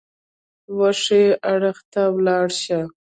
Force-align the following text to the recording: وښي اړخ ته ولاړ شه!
وښي 0.77 1.23
اړخ 1.51 1.77
ته 1.91 2.01
ولاړ 2.15 2.47
شه! 2.61 2.79